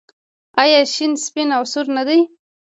[0.63, 2.19] آیا شین سپین او سور نه دي؟